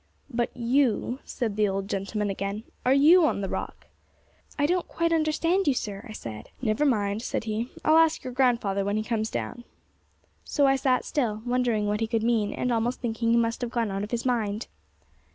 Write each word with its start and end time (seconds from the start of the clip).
'But 0.31 0.49
you,' 0.57 1.19
said 1.25 1.55
the 1.55 1.67
old 1.67 1.87
gentleman 1.87 2.31
again, 2.31 2.63
'are 2.83 2.91
you 2.95 3.23
on 3.23 3.41
the 3.41 3.47
Rock?' 3.49 3.85
'I 4.57 4.65
don't 4.65 4.87
quite 4.87 5.13
understand 5.13 5.67
you, 5.67 5.75
sir,' 5.75 6.03
I 6.09 6.11
said. 6.11 6.49
'Never 6.59 6.87
mind,' 6.87 7.21
he 7.21 7.25
said; 7.25 7.45
'I'll 7.85 7.97
ask 7.97 8.23
your 8.23 8.33
grandfather 8.33 8.83
when 8.83 8.97
he 8.97 9.03
comes 9.03 9.29
down.' 9.29 9.63
So 10.43 10.65
I 10.65 10.75
sat 10.75 11.05
still, 11.05 11.43
wondering 11.45 11.85
what 11.85 11.99
he 11.99 12.07
could 12.07 12.23
mean, 12.23 12.51
and 12.51 12.71
almost 12.71 12.99
thinking 12.99 13.29
he 13.29 13.37
must 13.37 13.61
have 13.61 13.69
gone 13.69 13.91
out 13.91 14.01
of 14.03 14.09
his 14.09 14.25
mind. 14.25 14.65